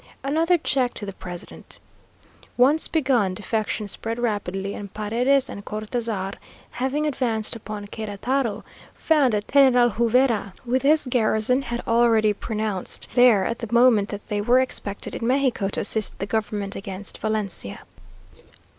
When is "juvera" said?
9.91-10.53